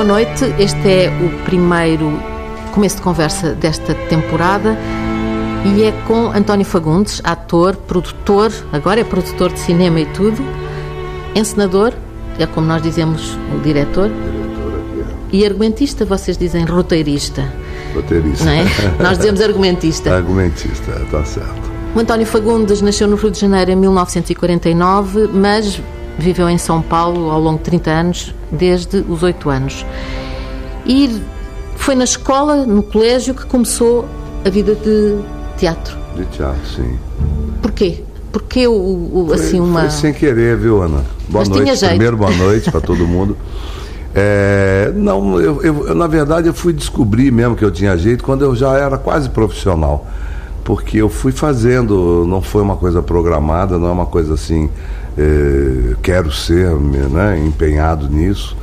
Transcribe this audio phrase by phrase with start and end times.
[0.00, 2.10] Boa noite, este é o primeiro
[2.72, 4.74] começo de conversa desta temporada
[5.62, 10.42] e é com António Fagundes, ator, produtor, agora é produtor de cinema e tudo,
[11.34, 11.92] encenador,
[12.38, 14.10] é como nós dizemos o diretor,
[15.30, 17.46] e argumentista, vocês dizem roteirista.
[17.94, 18.46] Roteirista.
[18.46, 18.64] Não é?
[18.98, 20.16] Nós dizemos argumentista.
[20.16, 21.70] argumentista, está certo.
[21.94, 25.78] O António Fagundes nasceu no Rio de Janeiro em 1949, mas
[26.20, 29.86] viveu em São Paulo ao longo de 30 anos, desde os 8 anos.
[30.86, 31.20] E
[31.76, 34.06] foi na escola, no colégio, que começou
[34.44, 35.16] a vida de
[35.56, 35.96] teatro.
[36.14, 36.98] De teatro, sim.
[37.62, 38.04] Porquê?
[38.32, 39.80] Porquê o, o foi, assim uma.
[39.80, 41.04] Foi sem querer, viu, Ana?
[41.28, 41.86] Boa Mas noite.
[41.86, 43.36] Primeiro, boa noite para todo mundo.
[44.14, 48.44] É, não, eu, eu, na verdade eu fui descobrir mesmo que eu tinha jeito quando
[48.44, 50.06] eu já era quase profissional.
[50.64, 54.68] Porque eu fui fazendo, não foi uma coisa programada, não é uma coisa assim,
[55.16, 58.56] é, quero ser né, empenhado nisso.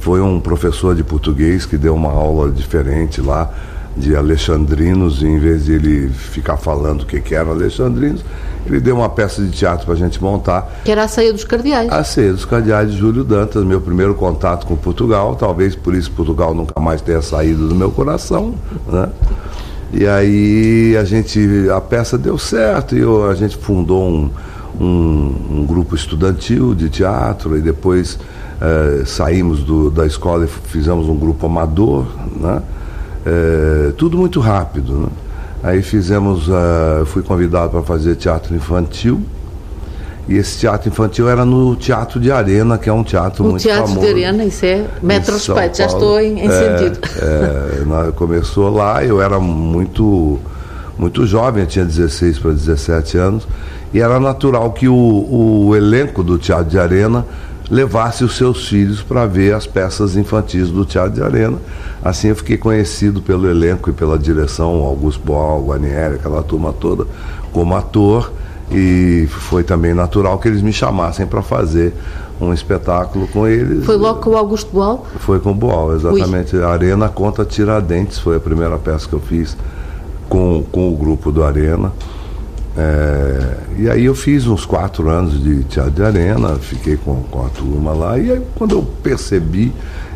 [0.00, 3.50] Foi um professor de português que deu uma aula diferente lá,
[3.96, 8.24] de alexandrinos, e em vez de ele ficar falando o que, que eram alexandrinos,
[8.66, 10.80] ele deu uma peça de teatro para a gente montar.
[10.84, 11.92] Que era a Ceia dos Cardeais.
[11.92, 16.10] A Ceia dos Cardeais de Júlio Dantas, meu primeiro contato com Portugal, talvez por isso
[16.12, 18.54] Portugal nunca mais tenha saído do meu coração,
[18.90, 19.08] né?
[19.92, 24.30] E aí a gente, a peça deu certo e eu, a gente fundou um,
[24.82, 28.18] um, um, grupo estudantil de teatro e depois
[28.60, 32.62] eh, saímos do, da escola e fizemos um grupo amador, né?
[33.24, 35.08] Eh, tudo muito rápido, né?
[35.62, 39.22] Aí fizemos, uh, fui convidado para fazer teatro infantil.
[40.28, 43.62] E esse teatro infantil era no Teatro de Arena, que é um teatro o muito
[43.62, 44.00] teatro famoso.
[44.00, 46.98] Teatro de Arena, isso é metro respeito, já estou em, é, sentido.
[47.18, 50.38] É, começou lá, eu era muito,
[50.98, 53.48] muito jovem, eu tinha 16 para 17 anos,
[53.92, 57.26] e era natural que o, o elenco do Teatro de Arena
[57.70, 61.58] levasse os seus filhos para ver as peças infantis do Teatro de Arena.
[62.04, 67.06] Assim eu fiquei conhecido pelo elenco e pela direção, Augusto Boal, Guanieri, aquela turma toda,
[67.52, 68.32] como ator.
[68.70, 71.94] E foi também natural que eles me chamassem para fazer
[72.40, 73.84] um espetáculo com eles.
[73.84, 75.06] Foi logo com o Augusto Boal?
[75.18, 76.56] Foi com o Boal, exatamente.
[76.56, 76.64] Ui.
[76.64, 79.56] Arena contra Tiradentes foi a primeira peça que eu fiz
[80.32, 81.92] com, com o grupo do Arena.
[82.74, 87.44] É, e aí eu fiz uns quatro anos de teatro de arena, fiquei com, com
[87.44, 89.70] a turma lá, e aí quando eu percebi,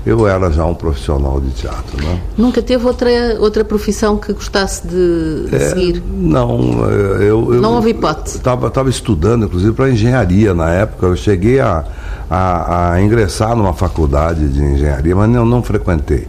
[0.07, 2.03] eu era já um profissional de teatro.
[2.03, 2.19] Né?
[2.35, 3.11] Nunca teve outra,
[3.41, 6.03] outra profissão que gostasse de, de é, seguir?
[6.11, 6.91] Não,
[7.21, 8.39] eu, eu não houve hipótese.
[8.39, 11.09] Estava tava estudando, inclusive, para engenharia na época.
[11.09, 11.85] Eu cheguei a,
[12.31, 16.27] a, a, ingressar numa faculdade de engenharia, mas não, não frequentei.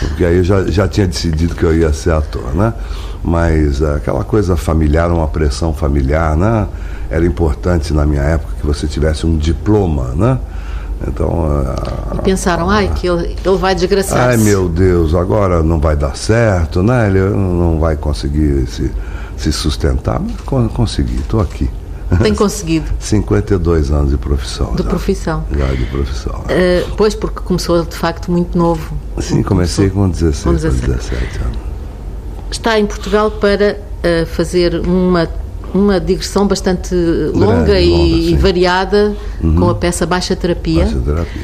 [0.00, 2.72] Porque aí eu já, já tinha decidido que eu ia ser ator, né?
[3.22, 6.66] Mas aquela coisa familiar, uma pressão familiar, né?
[7.10, 10.38] Era importante na minha época que você tivesse um diploma, né?
[11.06, 11.46] Então.
[12.14, 14.30] E pensaram, ai, que ele, ele vai desgraçar.
[14.30, 17.06] Ai, meu Deus, agora não vai dar certo, né?
[17.08, 18.90] Ele não vai conseguir se,
[19.36, 20.20] se sustentar.
[20.20, 21.68] Mas consegui, estou aqui.
[22.22, 22.86] Tem conseguido.
[23.00, 24.74] 52 anos de profissão.
[24.74, 24.88] De já.
[24.88, 25.44] profissão.
[25.56, 26.34] Já de profissão.
[26.40, 28.94] Uh, pois, porque começou de facto muito novo.
[29.18, 30.86] Sim, comecei começou com 16, com 17.
[30.90, 31.58] 17 anos.
[32.50, 35.28] Está em Portugal para uh, fazer uma,
[35.72, 36.94] uma digressão bastante
[37.34, 38.36] longa, Grande, e, longa, e sim.
[38.36, 41.42] variada com a peça Baixa Terapia, Baixa terapia.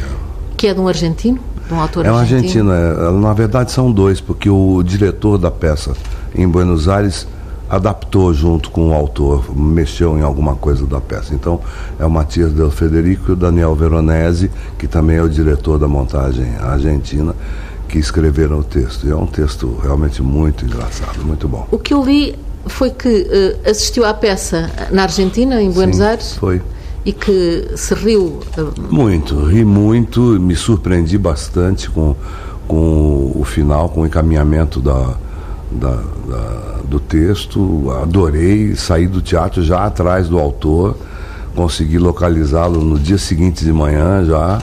[0.56, 2.71] que é de um argentino, de um autor É um argentino.
[2.71, 5.92] argentino, é, na verdade são dois, porque o diretor da peça
[6.34, 7.27] em Buenos Aires
[7.70, 11.32] adaptou junto com o autor, mexeu em alguma coisa da peça.
[11.32, 11.60] Então
[12.00, 15.86] é o Matias Del Federico e o Daniel Veronese, que também é o diretor da
[15.86, 17.32] montagem argentina,
[17.88, 19.06] que escreveram o texto.
[19.06, 21.69] E é um texto realmente muito engraçado, muito bom.
[21.70, 22.36] O que eu li
[22.66, 23.09] foi que
[23.64, 26.60] uh, assistiu à peça na Argentina, em Buenos Sim, Aires, Foi.
[27.04, 28.41] e que se riu.
[28.59, 32.16] uh, Muito, ri muito, me surpreendi bastante com,
[32.66, 35.16] com o final, com o encaminhamento da,
[35.71, 40.97] da, da- do texto, adorei, saí do teatro já atrás do autor,
[41.55, 44.61] consegui localizá-lo no dia seguinte de manhã já,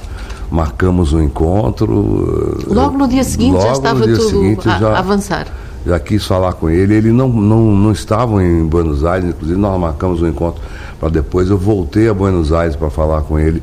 [0.51, 2.63] marcamos um encontro.
[2.68, 5.48] Logo no dia seguinte já Logo no estava dia tudo seguinte a, já- avançar.
[5.86, 6.94] já quis falar com ele.
[6.95, 10.62] Ele não, não, não estava em Buenos Aires, inclusive nós marcamos um encontro
[11.00, 11.50] para depois.
[11.50, 13.62] Eu voltei a Buenos Aires para falar com ele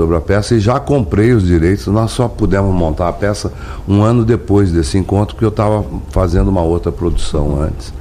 [0.00, 1.86] sobre a peça e já comprei os direitos.
[1.88, 3.52] Nós só pudemos montar a peça
[3.86, 7.92] um ano depois desse encontro, porque eu estava fazendo uma outra produção antes,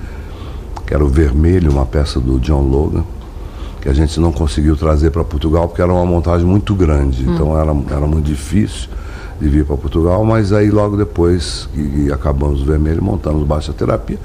[0.87, 3.03] que era o Vermelho, uma peça do John Logan.
[3.81, 7.57] Que a gente não conseguiu trazer para Portugal porque era uma montagem muito grande, então
[7.59, 8.89] era, era muito difícil
[9.39, 13.73] de vir para Portugal, mas aí logo depois que que acabamos o vermelho, montamos Baixa
[13.73, 14.19] Terapia.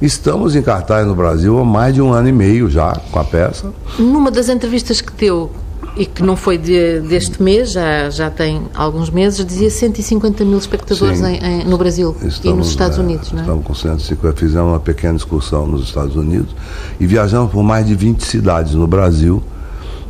[0.00, 3.24] Estamos em cartaz no Brasil há mais de um ano e meio já com a
[3.24, 3.72] peça.
[3.98, 5.50] Numa das entrevistas que deu
[5.96, 10.58] e que não foi de, deste mês, já, já tem alguns meses, dizia 150 mil
[10.58, 13.42] espectadores em, em, no Brasil estamos, e nos Estados é, Unidos, não é?
[13.42, 16.54] Estamos com 150, fizemos uma pequena excursão nos Estados Unidos
[17.00, 19.42] e viajamos por mais de 20 cidades no Brasil.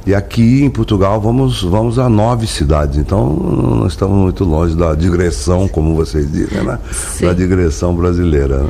[0.06, 4.94] E aqui em Portugal vamos, vamos a nove cidades, então não estamos muito longe da
[4.94, 6.78] digressão, como vocês dizem, né?
[7.20, 8.66] da digressão brasileira.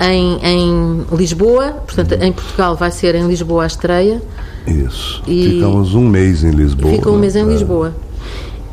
[0.00, 4.22] Em, em Lisboa, portanto, em Portugal vai ser em Lisboa a estreia.
[4.66, 5.22] Isso.
[5.26, 6.94] E Ficamos um mês em Lisboa.
[6.94, 7.20] Fica um né?
[7.20, 7.44] mês em é.
[7.44, 7.94] Lisboa.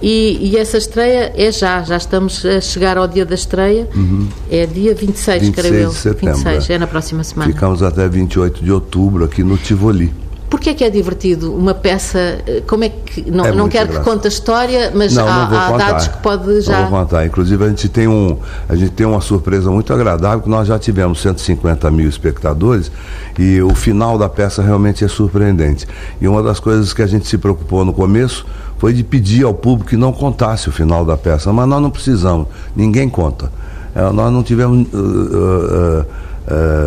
[0.02, 4.28] E, e, essa estreia é já, já estamos a chegar ao dia da estreia, uhum.
[4.52, 5.90] é dia 26, 26 creio eu.
[5.90, 6.74] De setembro, 26, é.
[6.74, 7.52] é na próxima semana.
[7.52, 10.14] Ficamos até 28 de outubro aqui no Tivoli.
[10.50, 12.20] Porquê é que é divertido uma peça?
[12.46, 13.30] Eh, como é que.
[13.30, 16.18] Não, é não quero que conte a história, mas não, há, não há dados que
[16.18, 16.82] pode já.
[16.82, 17.26] Não vou contar.
[17.26, 18.38] Inclusive, a gente, tem um,
[18.70, 22.92] a gente tem uma surpresa muito agradável, que nós já tivemos 150 mil espectadores
[23.40, 25.88] e o final da peça realmente é surpreendente.
[26.22, 28.46] E uma das coisas que a gente se preocupou no começo
[28.78, 31.90] foi de pedir ao público que não contasse o final da peça, mas nós não
[31.90, 33.52] precisamos, ninguém conta.
[33.96, 36.06] É, nós não tivemos uh, uh,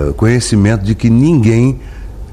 [0.04, 1.80] uh, conhecimento de que ninguém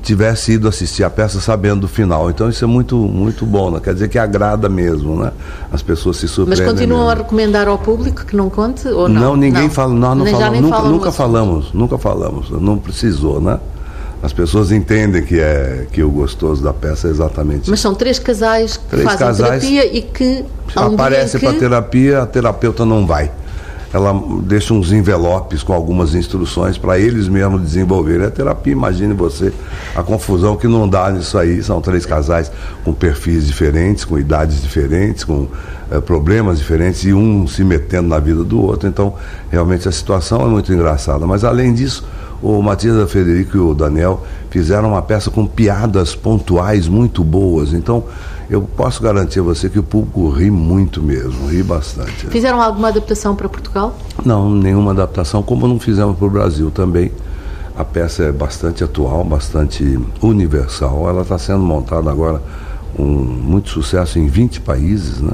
[0.06, 2.30] tivesse ido assistir a peça sabendo do final.
[2.30, 3.80] Então isso é muito, muito bom, né?
[3.84, 5.31] quer dizer que agrada mesmo, né?
[5.72, 6.66] As pessoas se surpreendem.
[6.66, 7.12] Mas continuam mesmo.
[7.12, 9.22] a recomendar ao público que não conte ou não?
[9.22, 9.69] Não, ninguém não.
[9.69, 13.60] fala, nós não falamos, nunca, nunca falamos, nunca falamos, não precisou, né?
[14.22, 18.18] As pessoas entendem que é que o gostoso da peça é exatamente Mas são três
[18.18, 21.46] casais que três fazem casais terapia e que aparecem que...
[21.46, 23.31] para terapia, a terapeuta não vai
[23.96, 28.74] ela deixa uns envelopes com algumas instruções para eles mesmos desenvolverem a terapia.
[28.74, 29.54] Imagine você
[29.96, 31.64] a confusão que não dá nisso aí.
[31.64, 32.52] São três casais
[32.84, 35.48] com perfis diferentes, com idades diferentes, com
[35.90, 38.90] é, problemas diferentes e um se metendo na vida do outro.
[38.90, 39.14] Então,
[39.50, 41.26] realmente a situação é muito engraçada.
[41.26, 42.06] Mas além disso,
[42.44, 47.72] o Matias Federico e o Daniel fizeram uma peça com piadas pontuais muito boas.
[47.72, 48.04] Então,
[48.50, 52.28] eu posso garantir a você que o público ri muito mesmo, ri bastante.
[52.28, 53.98] Fizeram alguma adaptação para Portugal?
[54.24, 57.12] Não, nenhuma adaptação, como não fizemos para o Brasil também.
[57.76, 61.10] A peça é bastante atual, bastante universal.
[61.10, 62.42] Ela está sendo montada agora
[62.96, 65.34] com muito sucesso em 20 países, né?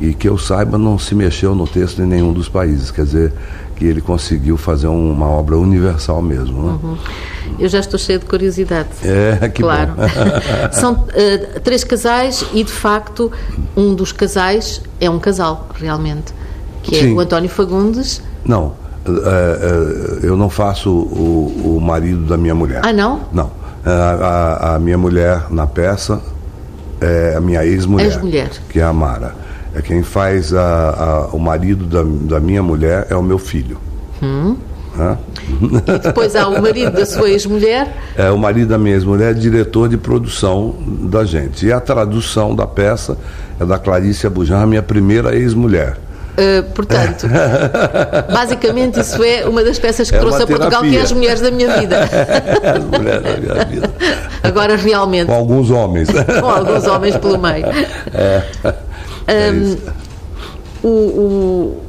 [0.00, 2.90] E que eu saiba, não se mexeu no texto em nenhum dos países.
[2.90, 3.32] Quer dizer,
[3.80, 6.62] que ele conseguiu fazer uma obra universal mesmo.
[6.62, 6.78] Né?
[6.82, 6.98] Uhum.
[7.58, 8.90] Eu já estou cheia de curiosidade.
[9.02, 9.94] É, que claro.
[10.70, 13.32] São uh, três casais e, de facto,
[13.74, 16.34] um dos casais é um casal, realmente,
[16.82, 17.14] que é Sim.
[17.14, 18.22] o António Fagundes.
[18.44, 18.74] Não,
[19.06, 22.82] uh, uh, eu não faço o, o, marido da minha mulher.
[22.84, 23.22] Ah, não?
[23.32, 23.50] Não.
[23.82, 26.20] A, a, minha mulher na peça
[27.00, 28.08] é a minha ex-mulher.
[28.08, 28.50] Ex-mulher.
[28.68, 29.34] Que é a Mara.
[29.74, 33.78] É quem faz a, a, o marido da, da, minha mulher é o meu filho.
[34.22, 34.56] Hum.
[35.86, 37.96] E depois há o marido da sua ex-mulher.
[38.16, 41.66] É, o marido da minha ex-mulher é diretor de produção da gente.
[41.66, 43.16] E a tradução da peça
[43.58, 45.96] é da Clarice Abujan, minha primeira ex-mulher.
[46.30, 47.26] Uh, portanto,
[48.32, 51.40] basicamente isso é uma das peças que é trouxe a Portugal, que é as mulheres
[51.40, 51.98] da minha vida.
[52.06, 53.90] as mulheres da minha vida.
[54.42, 55.26] Agora realmente.
[55.26, 56.08] Com alguns homens.
[56.40, 57.66] Com alguns homens pelo meio.
[58.14, 58.42] É.
[59.30, 59.76] Um,
[60.82, 61.82] o, o,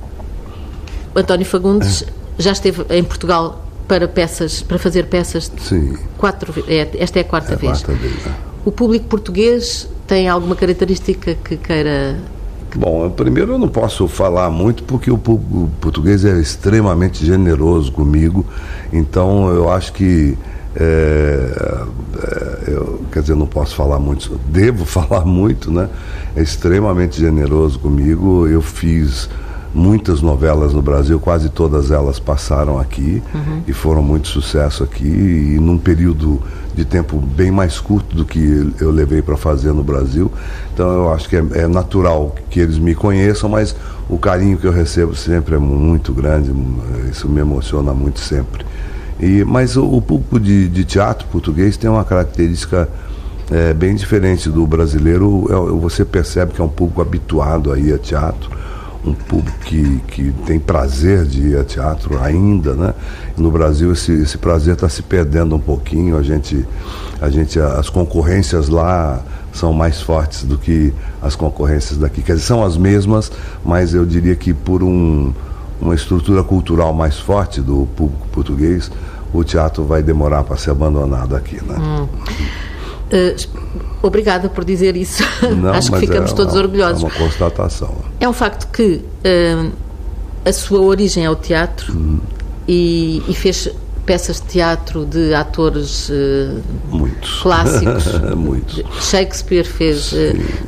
[1.16, 2.04] António Fagundes
[2.38, 5.98] já esteve em Portugal para peças, para fazer peças Sim.
[6.18, 7.82] quatro é, esta é a quarta é vez.
[7.82, 8.32] Quarta vez é.
[8.64, 12.18] O público português tem alguma característica que queira
[12.76, 18.46] Bom, primeiro eu não posso falar muito porque o público português é extremamente generoso comigo,
[18.94, 20.38] então eu acho que
[20.76, 21.86] é,
[22.24, 25.90] é, eu, quer dizer, não posso falar muito, devo falar muito, né?
[26.36, 28.48] É extremamente generoso comigo.
[28.48, 29.30] Eu fiz
[29.74, 33.64] muitas novelas no Brasil, quase todas elas passaram aqui uhum.
[33.68, 36.42] e foram muito sucesso aqui e num período
[36.76, 40.32] de tempo bem mais curto do que eu levei para fazer no Brasil.
[40.74, 43.76] Então eu acho que é, é, natural que eles me conheçam, mas
[44.10, 46.52] o carinho que eu recebo sempre é muito grande,
[47.10, 48.66] isso me emociona muito sempre.
[49.22, 52.90] E, mas o, o público de, de, teatro português tem uma característica
[53.52, 55.46] é, bem diferente do brasileiro.
[55.50, 58.50] É, você percebe que é um público habituado a ir a teatro,
[59.06, 62.94] um público que, que tem prazer de ir a teatro ainda, né?
[63.38, 66.18] No Brasil esse, esse prazer está se perdendo um pouquinho.
[66.18, 66.66] A gente,
[67.22, 69.22] a gente, as concorrências lá
[69.54, 72.24] são mais fortes do que as concorrências daqui.
[72.24, 73.32] Quer dizer, são as mesmas,
[73.64, 75.34] mas eu diria que por um,
[75.82, 78.92] uma estrutura cultural mais forte do público português,
[79.34, 81.76] o teatro vai demorar para ser abandonado aqui, né?
[81.78, 82.08] Hum.
[83.12, 83.36] Uh,
[84.02, 85.24] obrigada por dizer isso.
[85.58, 87.04] Não, Acho que ficamos é todos uma, orgulhosos.
[87.04, 87.96] É uma constatação.
[88.20, 89.72] É um facto que uh,
[90.46, 92.20] a sua origem é o teatro hum.
[92.68, 93.70] e, e, fez
[94.06, 97.42] peças de teatro de atores uh, Muitos.
[97.42, 98.06] clássicos.
[98.36, 98.84] Muitos.
[99.02, 100.14] Shakespeare fez,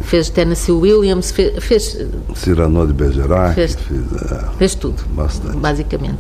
[0.04, 1.64] fez Tennessee Williams, fez.
[1.64, 1.98] fez
[2.36, 3.56] Cyrano de Bergerac.
[3.56, 5.02] Fez, fez, é, fez tudo.
[5.14, 5.58] Bastante.
[5.58, 6.20] Basicamente.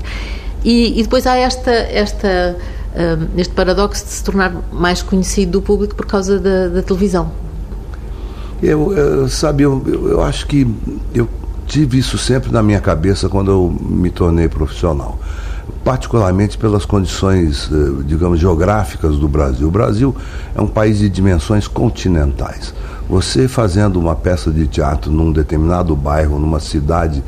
[0.63, 1.72] E, e depois há esta.
[1.72, 2.55] esta
[2.93, 7.32] uh, este paradoxo de se tornar mais conhecido do público por causa da, da televisão.
[8.62, 10.67] Eu, eu sabe, eu, eu acho que
[11.13, 11.27] eu
[11.67, 15.20] tive isso sempre na minha cabeça quando eu me tornei profissional
[15.84, 19.67] particularmente pelas condições, eh, digamos, geográficas do Brasil.
[19.67, 20.15] O Brasil
[20.55, 22.74] é um país de dimensões continentais.
[23.10, 27.22] Você fazendo uma peça de teatro num determinado bairro, numa cidade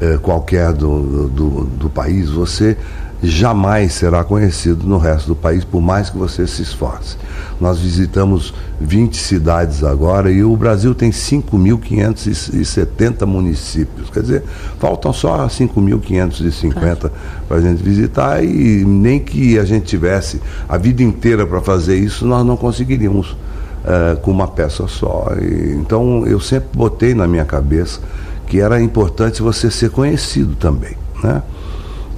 [0.00, 2.76] eh, qualquer do, do, do país, você
[3.22, 7.16] jamais será conhecido no resto do país, por mais que você se esforce.
[7.60, 14.08] Nós visitamos 20 cidades agora e o Brasil tem 5.570 municípios.
[14.10, 14.44] Quer dizer,
[14.78, 17.10] faltam só 5.550
[17.48, 21.96] para a gente visitar e nem que a gente tivesse a vida inteira para fazer
[21.96, 25.32] isso, nós não conseguiríamos uh, com uma peça só.
[25.40, 28.00] E, então eu sempre botei na minha cabeça
[28.48, 30.96] que era importante você ser conhecido também.
[31.22, 31.42] Né?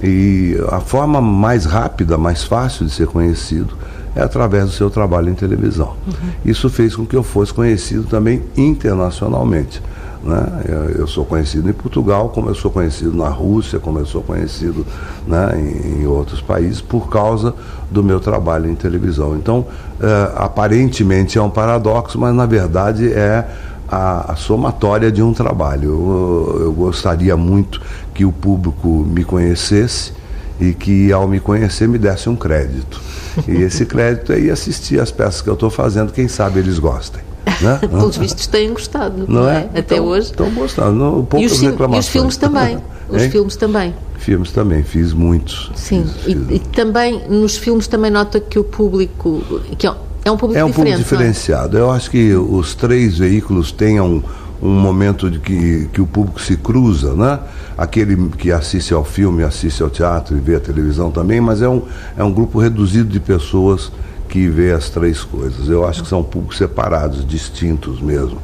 [0.01, 3.75] E a forma mais rápida, mais fácil de ser conhecido
[4.15, 5.95] é através do seu trabalho em televisão.
[6.07, 6.29] Uhum.
[6.43, 9.81] Isso fez com que eu fosse conhecido também internacionalmente.
[10.23, 10.93] Né?
[10.97, 14.85] Eu sou conhecido em Portugal, como eu sou conhecido na Rússia, como eu sou conhecido
[15.27, 17.53] né, em, em, outros países, por causa
[17.89, 19.35] do meu trabalho em televisão.
[19.35, 19.65] Então,
[19.99, 23.47] é, aparentemente é um paradoxo, mas na verdade é
[23.91, 25.89] a, a somatória de um trabalho.
[25.89, 27.81] Eu, eu gostaria muito
[28.13, 30.13] que o público me conhecesse
[30.59, 33.01] e que, ao me conhecer, me desse um crédito.
[33.47, 36.79] E esse crédito é ir assistir as peças que eu estou fazendo, quem sabe eles
[36.79, 37.21] gostem.
[37.61, 37.79] Né?
[37.89, 39.69] Pelos vistos têm gostado, não, não é?
[39.73, 39.79] é?
[39.79, 40.27] Até então, hoje.
[40.27, 42.05] Estão gostando, não, poucas e os, reclamações.
[42.05, 42.77] E os filmes também.
[43.11, 43.93] Os filmes também.
[44.19, 45.69] Filmes também, fiz muitos.
[45.75, 46.49] Sim, fiz, fiz.
[46.49, 49.43] E, e, também nos filmes também nota que o público,
[49.77, 49.85] que
[50.23, 50.99] é, um público É um público é?
[50.99, 51.77] diferenciado.
[51.77, 54.23] Eu acho que os três veículos tenham
[54.61, 57.39] um momento de que, que o público se cruza, né?
[57.75, 61.67] Aquele que assiste ao filme, assiste ao teatro e vê a televisão também, mas é
[61.67, 61.81] um,
[62.15, 63.91] é um grupo reduzido de pessoas
[64.31, 65.67] que vê as três coisas.
[65.67, 68.41] Eu acho que são públicos separados, distintos mesmo.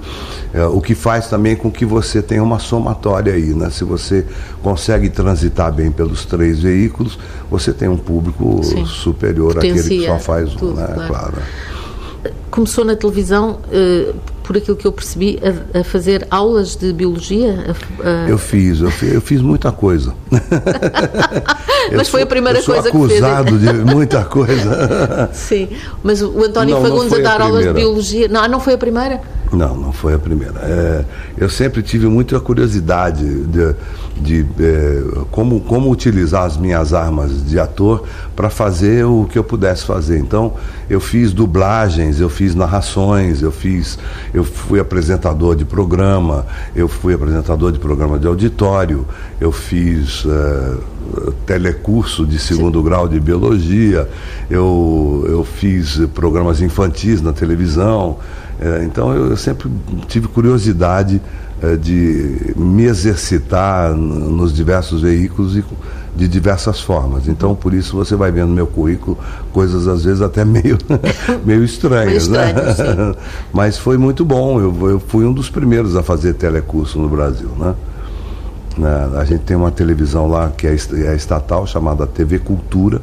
[0.54, 3.70] É, o que faz também com que você tenha uma somatória aí, né?
[3.70, 4.26] Se você
[4.62, 7.18] consegue transitar bem pelos três veículos,
[7.50, 8.86] você tem um público Sim.
[8.86, 10.86] superior Potencia àquele que só faz um, né?
[10.94, 11.08] Claro.
[11.08, 11.38] claro.
[12.52, 13.60] Começou na televisão.
[13.72, 17.76] Uh por aquilo que eu percebi, a, a fazer aulas de biologia?
[18.02, 20.16] A, eu fiz, eu fiz, eu fiz muita coisa.
[21.94, 23.22] mas foi a primeira coisa que fez.
[23.22, 25.30] acusado de muita coisa.
[25.36, 25.68] Sim,
[26.02, 28.30] mas o António não, Fagundes não a dar a aulas de biologia.
[28.30, 29.20] Não, não foi a primeira?
[29.52, 30.60] Não, não foi a primeira.
[30.60, 31.06] É,
[31.38, 33.76] eu sempre tive muita curiosidade de,
[34.18, 38.04] de é, como, como utilizar as minhas armas de ator
[38.36, 40.20] para fazer o que eu pudesse fazer.
[40.20, 40.54] Então,
[40.90, 43.98] eu fiz dublagens, eu fiz narrações, eu fiz,
[44.34, 49.06] eu fui apresentador de programa, eu fui apresentador de programa de auditório,
[49.40, 50.78] eu fiz é,
[51.46, 52.86] telecurso de segundo Sim.
[52.86, 54.10] grau de biologia,
[54.50, 58.18] eu, eu fiz programas infantis na televisão.
[58.60, 59.70] É, então eu, eu, sempre
[60.08, 61.22] tive curiosidade
[61.62, 65.64] é, de me exercitar nos diversos veículos e
[66.16, 67.28] de diversas formas.
[67.28, 69.18] Então por isso você vai vendo no meu currículo
[69.54, 70.78] coisas às vezes até meio,
[71.46, 72.28] meio estranhas.
[72.28, 73.16] meio estranho, né?
[73.54, 74.60] Mas foi muito bom.
[74.60, 77.50] Eu, eu fui um dos primeiros a fazer telecurso no Brasil.
[77.60, 77.76] Né?
[78.76, 79.10] né?
[79.18, 83.00] A gente tem uma televisão lá que é, é estatal chamada TV Cultura.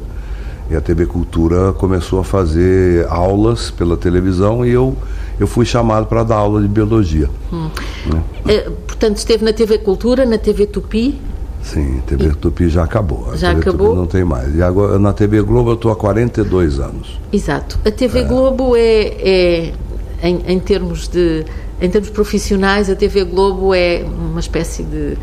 [0.69, 4.97] E a TV Cultura começou a fazer aulas pela televisão e eu
[5.39, 7.29] eu fui chamado para dar aula de biologia.
[7.51, 7.69] Hum.
[8.05, 8.23] Né?
[8.47, 11.19] É, portanto, esteve na TV Cultura, na TV Tupi?
[11.61, 12.35] Sim, a TV e...
[12.35, 13.31] Tupi já acabou.
[13.31, 13.87] A já TV acabou?
[13.87, 14.55] Tupi não tem mais.
[14.55, 17.19] E agora na TV Globo eu estou há 42 anos.
[17.33, 17.79] Exato.
[17.83, 18.23] A TV é.
[18.23, 19.73] Globo é, é
[20.21, 21.43] em, em, termos de
[21.81, 25.17] em termos profissionais, a TV Globo é uma espécie de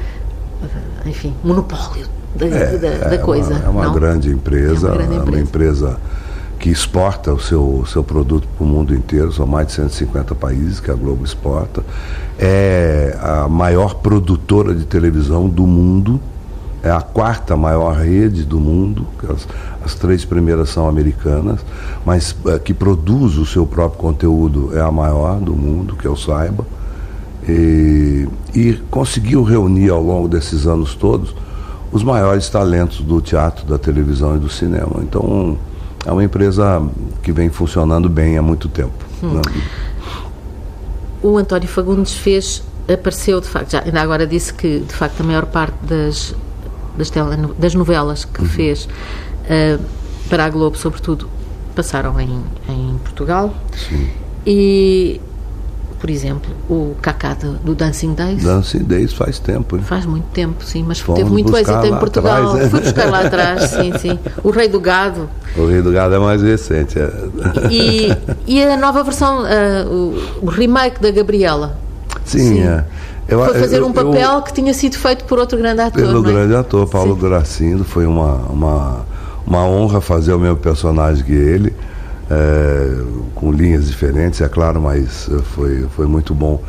[1.06, 3.54] enfim, monopólio da, é, da, da coisa.
[3.54, 5.30] Uma, é uma, grande empresa, é uma grande empresa.
[5.30, 5.98] Uma empresa
[6.62, 10.78] que exporta o seu, seu produto para o mundo inteiro, são mais de 150 países
[10.78, 11.82] que a Globo exporta.
[12.38, 16.20] É a maior produtora de televisão do mundo,
[16.80, 19.48] é a quarta maior rede do mundo, as,
[19.84, 21.58] as três primeiras são americanas,
[22.06, 26.16] mas é, que produz o seu próprio conteúdo é a maior do mundo, que eu
[26.16, 26.64] saiba.
[27.48, 31.34] E, e conseguiu reunir ao longo desses anos todos
[31.90, 35.00] os maiores talentos do teatro, da televisão e do cinema.
[35.00, 35.58] Então,
[36.04, 36.82] é uma empresa
[37.22, 39.04] que vem funcionando bem há muito tempo.
[39.22, 39.34] Hum.
[39.34, 39.42] Né?
[41.22, 45.24] O António Fagundes fez, apareceu de facto, já, ainda agora disse que de facto a
[45.24, 46.34] maior parte das,
[46.96, 47.10] das,
[47.58, 48.48] das novelas que uhum.
[48.48, 49.80] fez uh,
[50.28, 51.28] para a Globo, sobretudo,
[51.74, 53.54] passaram em, em Portugal.
[53.76, 54.10] Sim.
[54.44, 55.20] E,
[56.02, 58.42] por exemplo, o Cacá do, do Dancing Days.
[58.42, 59.84] Dancing Days faz tempo, hein?
[59.84, 62.38] Faz muito tempo, sim, mas Fomos teve muito êxito em Portugal.
[62.48, 62.68] atrás, né?
[62.70, 64.18] Fui buscar lá atrás, sim, sim.
[64.42, 65.30] O Rei do Gado.
[65.56, 66.98] O Rei do Gado é mais recente.
[66.98, 67.08] É.
[67.70, 68.12] E,
[68.48, 69.86] e a nova versão, ah,
[70.42, 71.78] o, remake da Gabriela.
[72.24, 72.62] Sim, Sim.
[72.64, 72.84] é.
[73.28, 76.02] Eu- Foi fazer eu- um papel eu- que tinha sido feito por outro grande ator.
[76.02, 76.32] Pelo é?
[76.32, 77.20] grande ator, Paulo Sim.
[77.20, 79.06] Gracindo, foi uma, uma,
[79.46, 81.72] uma honra fazer o mesmo personagem que ele,
[82.32, 86.62] é, com linhas diferentes, é claro, mas eh, foi, foi muito bom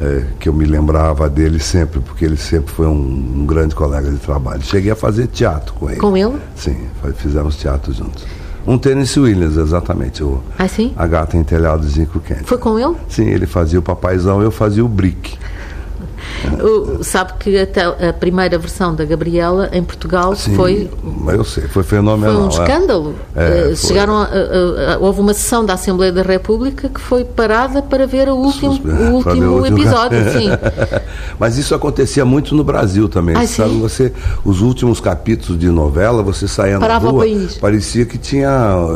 [0.00, 2.92] é, que eu me lembrava dele sempre, porque ele sempre foi um,
[3.40, 4.62] um grande colega de trabalho.
[4.62, 6.00] Cheguei a fazer teatro com ele.
[6.00, 6.38] Com ele?
[6.56, 6.76] Sim,
[7.16, 8.24] fizemos teatro juntos.
[8.66, 10.22] Um Tennessee Williams, exatamente.
[10.22, 10.92] O, Ah, sim?
[10.96, 12.44] a gata em telhado de zinco quente.
[12.44, 12.96] Foi com ele?
[13.08, 15.38] Sim, ele fazia o papaizão, eu fazia o brick.
[17.02, 20.90] Sabe que até a primeira versão da Gabriela em Portugal Sim, foi,
[21.28, 22.42] eu sei, foi foi fenomenal.
[22.42, 22.48] um é.
[22.48, 23.14] escândalo.
[23.34, 23.76] É, Eh, foi.
[23.76, 28.06] Chegaram a- a- a- houve uma sessão da Assembleia da República que foi parada para
[28.06, 30.18] ver o último, o último episódio.
[30.30, 30.48] Sim.
[31.38, 33.34] Mas isso acontecia muito no Brasil também.
[33.34, 33.70] Ah, sabe?
[33.70, 33.80] sim?
[33.80, 34.12] Você,
[34.44, 37.24] os últimos capítulos de novela, você saía Parava na rua,
[37.60, 38.50] parecia que tinha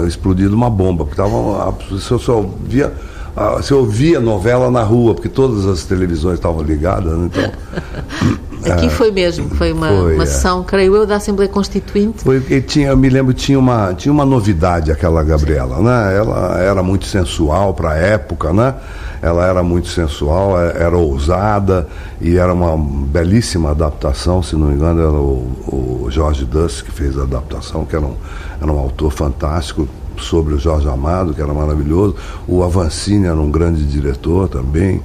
[0.07, 2.93] explodido uma bomba, porque tava, você só via,
[3.37, 7.31] a- você ouvia novela na rua, porque todas as televisões estavam ligadas, né?
[7.33, 7.53] então
[8.73, 10.27] Aqui foi mesmo, foi uma, Foi, uma é.
[10.27, 12.25] sessão, creio eu, da Assembleia Constituinte.
[12.25, 16.17] Foi porque tinha, eu me lembro, tinha uma, tinha uma novidade aquela Gabriela, né?
[16.17, 18.75] Ela era muito sensual para a época, né?
[19.21, 21.87] Ela era muito sensual, é- era ousada
[22.23, 26.91] e era uma belíssima adaptação, se não me engano, era o, o Jorge Dust que
[26.91, 28.15] fez a adaptação, que era um,
[28.63, 29.87] era um autor fantástico
[30.19, 32.17] sobre o Jorge Amado, que era maravilhoso.
[32.47, 35.01] O Avancini era um grande diretor também.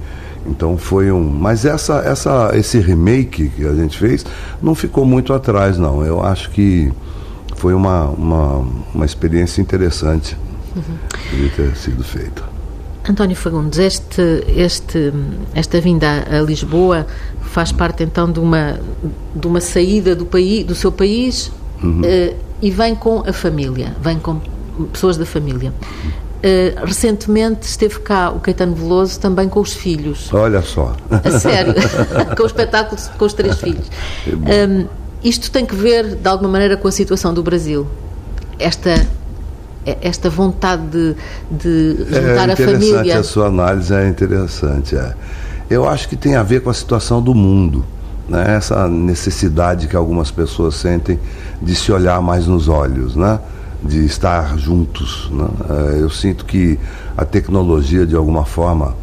[0.46, 1.22] Então foi um.
[1.22, 4.24] Mas essa, essa, esse remake que a gente fez
[4.62, 6.04] não ficou muito atrás, não.
[6.04, 6.90] Eu acho que
[7.56, 10.36] foi uma, uma, uma experiência interessante
[11.30, 12.42] de ter sido feita.
[13.08, 15.12] António Fagundes, este, este,
[15.54, 17.06] esta vinda a Lisboa
[17.42, 18.78] faz parte então de uma,
[19.34, 21.50] de uma saída do, país, do seu país
[21.82, 22.02] Uhum.
[22.04, 24.38] eh, e vem com a família, vem com
[24.86, 25.72] pessoas da família.
[26.42, 30.32] Eh, recentemente esteve cá o Caetano Veloso também com os filhos.
[30.32, 30.96] Olha só.
[31.10, 31.74] A sério,
[32.34, 33.90] com o espetáculo com os três filhos.
[34.26, 34.86] Hum,
[35.22, 37.86] isto tem que ver, de alguma maneira, com a situação do Brasil.
[38.58, 39.06] Esta,
[39.84, 41.14] esta vontade de,
[41.50, 43.18] de juntar é a interessante, família.
[43.18, 44.96] a sua análise é interessante.
[44.96, 45.14] é.
[45.68, 47.84] Eu acho que tem a ver com a situação do mundo.
[48.26, 48.56] Né?
[48.56, 51.18] Essa necessidade que algumas pessoas sentem
[51.60, 53.38] de se olhar mais nos olhos, né?
[53.82, 55.30] De estar juntos.
[55.32, 55.48] Né?
[55.68, 56.78] É, Eu sinto que
[57.16, 58.94] a tecnologia, de alguma forma,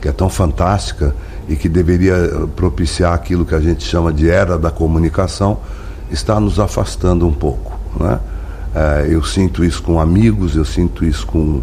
[0.00, 1.14] que é tão fantástica
[1.48, 5.58] e que deveria propiciar aquilo que a gente chama de era da comunicação,
[6.10, 7.78] está nos afastando um pouco.
[7.98, 8.18] Né?
[8.74, 11.62] Eh, eu sinto isso com amigos, eu sinto isso com,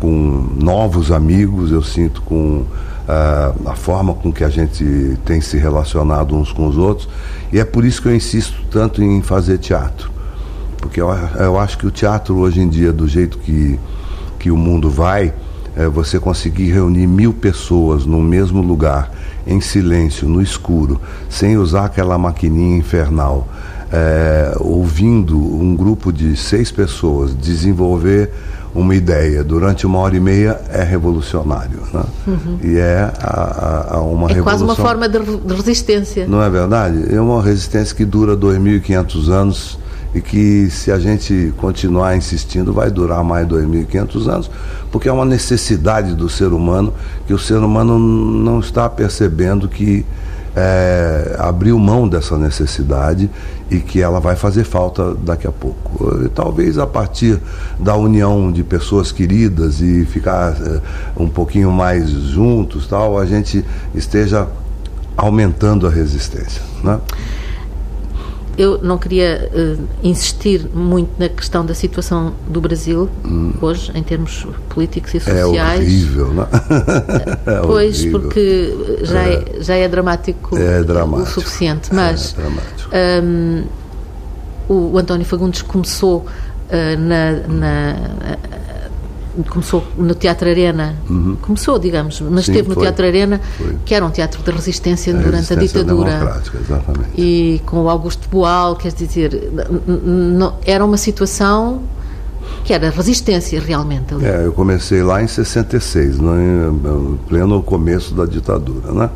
[0.00, 2.64] com novos amigos, eu sinto com
[3.08, 7.08] ah, a forma com que a gente tem se relacionado uns com os outros.
[7.52, 10.10] E é por isso que eu insisto tanto em fazer teatro.
[10.80, 13.78] Porque eu, eu acho que o teatro hoje em dia, do jeito que,
[14.38, 15.32] que o mundo vai,
[15.76, 19.10] é você conseguir reunir mil pessoas no mesmo lugar,
[19.46, 23.46] em silêncio, no escuro, sem usar aquela maquininha infernal,
[23.92, 28.30] é, ouvindo um grupo de seis pessoas desenvolver
[28.72, 31.80] uma ideia durante uma hora e meia é revolucionário.
[31.92, 32.02] Né?
[32.62, 34.30] E é a, a- a uma Uhum.
[34.30, 34.64] É quase revolução.
[34.64, 36.26] uma forma de resistência.
[36.28, 37.12] Não é verdade?
[37.12, 39.78] É uma resistência que dura 2.500 anos
[40.14, 44.50] e que, se a gente continuar insistindo, vai durar mais 2.500 anos,
[44.90, 46.92] porque é uma necessidade do ser humano
[47.26, 50.04] que o ser humano não está percebendo que
[50.56, 53.30] é, abriu mão dessa necessidade
[53.70, 56.28] e que ela vai fazer falta daqui a pouco.
[56.30, 57.40] Talvez a partir
[57.78, 60.80] da união de pessoas queridas e ficar é,
[61.16, 64.48] um pouquinho mais juntos, tal, a gente esteja
[65.16, 66.62] aumentando a resistência.
[66.82, 66.98] Né?
[68.60, 73.08] Eu não queria eh, insistir muito na questão da situação do Brasil
[73.62, 75.20] hoje, em termos políticos e Hum.
[75.24, 75.80] É sociais.
[75.80, 76.46] horrível, né?
[77.46, 78.20] É Pois, horrível.
[78.20, 81.30] porque já é, já é dramático, É dramático.
[81.30, 81.88] o suficiente.
[81.94, 82.90] Mas É dramático.
[83.24, 83.64] hum,
[84.68, 86.26] o, António Fagundes começou
[86.70, 87.96] ah, na, na-
[89.48, 90.96] começou no Teatro Arena,
[91.40, 92.36] começou, digamos, mas Uhum.
[92.42, 92.82] Sim, esteve no foi.
[92.84, 93.76] Teatro Arena, Foi.
[93.84, 96.18] que era um teatro de resistência A durante a resistência ditadura.
[96.18, 97.10] democrática, exatamente.
[97.16, 99.50] E com o Augusto Boal, quer dizer,
[100.64, 101.82] era uma situação
[102.64, 104.26] que era resistência realmente ali.
[104.26, 109.10] É, eu comecei lá em 66, no, pleno começo da ditadura, né?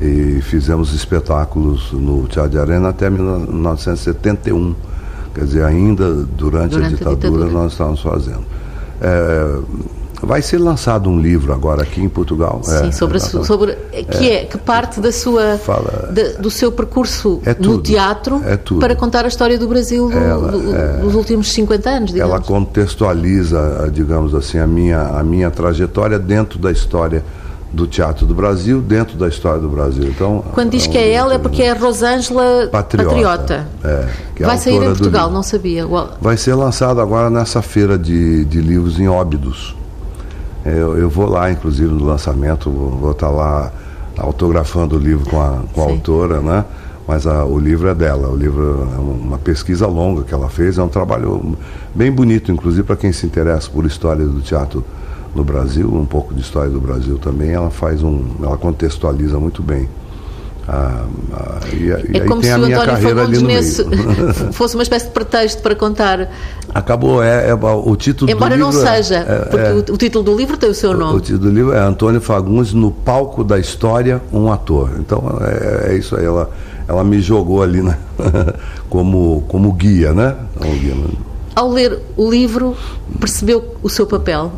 [0.00, 4.74] E fizemos espetáculos no Teatro de Arena até 1971.
[5.34, 8.44] Quer dizer, ainda durante, durante a, ditadura, a, ditadura, nós estávamos fazendo.
[9.00, 9.58] É,
[10.22, 12.60] vai ser lançado um livro agora aqui em Portugal.
[12.62, 13.74] Sim, é, sobre, sobre
[14.18, 18.42] que é, que parte da sua fala, de, do seu percurso é tudo, no teatro
[18.44, 22.12] é para contar a história do Brasil do, ela, do, é dos últimos 50 anos.
[22.12, 22.34] Digamos.
[22.34, 27.22] Ela contextualiza, digamos assim, a minha a minha trajetória dentro da história
[27.76, 30.04] do Teatro do Brasil dentro da história do Brasil.
[30.04, 33.10] Então, Quando diz é que é ela é porque é Rosângela Patriota.
[33.10, 33.66] Patriota.
[33.84, 34.08] É,
[34.40, 35.86] é Vai sair em Portugal, não sabia.
[36.20, 39.76] Vai ser lançado agora nessa feira de, de livros em Óbidos.
[40.64, 43.70] Eu, eu vou lá, inclusive, no lançamento, vou, vou estar lá
[44.18, 46.64] autografando o livro com a, com a autora, né?
[47.06, 50.78] Mas a, o livro é dela, o livro é uma pesquisa longa que ela fez,
[50.78, 51.56] é um trabalho
[51.94, 54.84] bem bonito, inclusive para quem se interessa por história do teatro
[55.36, 59.62] no Brasil, um pouco de história do Brasil também, ela faz um, ela contextualiza muito
[59.62, 59.88] bem.
[60.68, 63.80] Ah, ah, e, é como se o António Fagundes
[64.50, 66.28] fosse uma espécie de pretexto para contar.
[66.74, 68.70] Acabou, é, é o título Embora do livro.
[68.70, 70.92] Embora não é- seja, é, porque é, o, o, título do livro tem o seu
[70.92, 71.12] nome.
[71.12, 74.90] O, o, título do livro é Antônio Fagundes no palco da história, um ator.
[74.98, 76.50] Então é, é isso aí, ela,
[76.88, 77.96] ela me jogou ali né?
[78.90, 80.34] como, como guia, né?
[80.58, 81.06] Como guia, né?
[81.54, 82.76] Ao ler o livro,
[83.20, 84.52] percebeu o seu papel?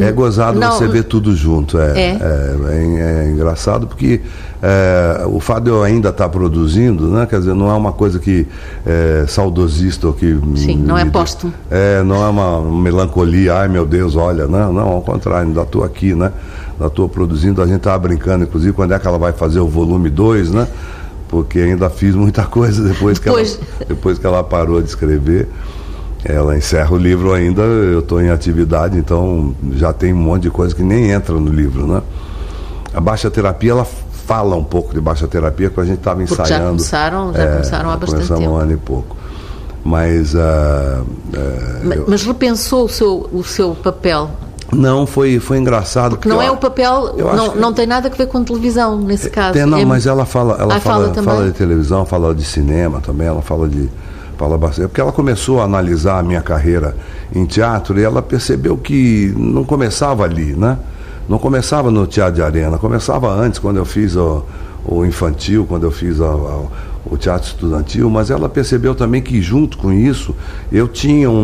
[0.00, 1.78] É gozado não, você ver tudo junto.
[1.78, 2.18] É, é.
[2.20, 4.20] é, é engraçado porque
[4.62, 7.92] é, o fato de eu ainda estar tá produzindo, né, quer dizer, não é uma
[7.92, 8.46] coisa que
[8.86, 10.38] é saudosista ou que.
[10.56, 11.52] Sim, me, não é póstumo.
[11.70, 15.84] É, não é uma melancolia, ai meu Deus, olha, não, não, ao contrário, ainda estou
[15.84, 16.32] aqui, né?
[16.72, 19.68] Ainda estou produzindo, a gente estava brincando, inclusive, quando é que ela vai fazer o
[19.68, 20.66] volume 2, né?
[21.28, 23.56] Porque ainda fiz muita coisa depois, depois...
[23.56, 25.48] Que, ela, depois que ela parou de escrever.
[26.28, 30.50] Ela encerra o livro ainda, eu estou em atividade, então já tem um monte de
[30.50, 32.02] coisa que nem entra no livro, né?
[32.92, 36.48] A baixa terapia, ela fala um pouco de baixa terapia, que a gente estava ensaiando.
[36.48, 38.40] já começaram, já é, começaram há bastante tempo.
[38.40, 39.16] um ano e pouco.
[39.84, 41.06] Mas, uh, uh,
[41.84, 42.04] mas, eu...
[42.08, 44.28] mas, repensou o seu, o seu papel?
[44.72, 46.16] Não, foi, foi engraçado.
[46.16, 49.30] Porque, porque não é o papel, não, não tem nada a ver com televisão, nesse
[49.30, 49.52] caso.
[49.52, 49.84] Tem, não, é...
[49.84, 53.42] mas ela fala, ela ah, fala, fala, fala de televisão, fala de cinema também, ela
[53.42, 53.88] fala de
[54.36, 56.96] Paula Bastante, porque ela começou a analisar a minha carreira
[57.34, 60.78] em teatro e ela percebeu que não começava ali, né?
[61.28, 64.44] Não começava no teatro de arena, começava antes, quando eu fiz o,
[64.84, 69.92] o infantil, quando eu fiz o teatro estudantil, mas ela percebeu também que junto com
[69.92, 70.34] isso
[70.70, 71.34] eu tinha um,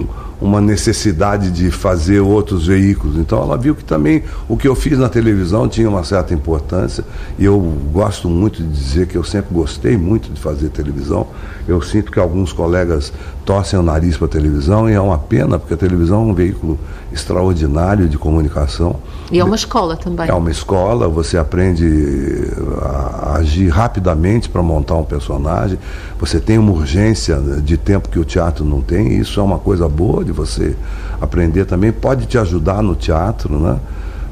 [0.00, 0.06] um
[0.40, 3.16] uma necessidade de fazer outros veículos.
[3.16, 7.04] Então ela viu que também o que eu fiz na televisão tinha uma certa importância
[7.38, 7.60] e eu
[7.92, 11.26] gosto muito de dizer que eu sempre gostei muito de fazer televisão.
[11.68, 13.12] Eu sinto que alguns colegas
[13.44, 16.34] torcem o nariz para a televisão e é uma pena porque a televisão é um
[16.34, 16.78] veículo
[17.12, 18.96] extraordinário de comunicação.
[19.30, 20.28] E é uma escola também.
[20.28, 22.44] É uma escola, você aprende
[22.82, 25.78] a agir rapidamente para montar um personagem,
[26.18, 29.88] você tem uma urgência de tempo que o teatro não tem, isso é uma coisa
[29.88, 30.76] boa de você
[31.20, 33.78] aprender também, pode te ajudar no teatro, né?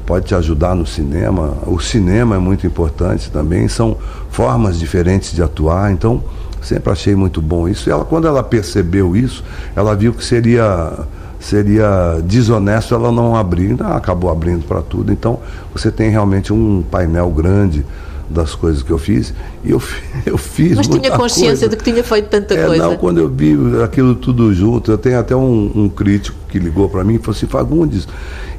[0.09, 1.53] pode te ajudar no cinema.
[1.67, 3.95] O cinema é muito importante também, são
[4.31, 6.23] formas diferentes de atuar, então
[6.61, 7.89] sempre achei muito bom isso.
[7.89, 9.43] Ela, quando ela percebeu isso,
[9.75, 10.93] ela viu que seria
[11.39, 15.11] seria desonesto ela não abrir, ela acabou abrindo para tudo.
[15.11, 15.39] Então
[15.73, 17.85] você tem realmente um painel grande
[18.29, 19.81] das coisas que eu fiz e eu,
[20.25, 21.69] eu fiz Mas tinha consciência coisa.
[21.69, 22.83] de que tinha feito tanta é, coisa?
[22.83, 26.87] Não, quando eu vi aquilo tudo junto, eu tenho até um, um crítico que ligou
[26.89, 28.07] para mim e falou assim, Fagundes,